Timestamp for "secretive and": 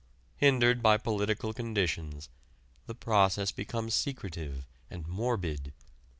3.93-5.07